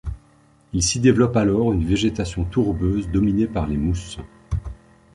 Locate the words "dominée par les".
3.09-3.77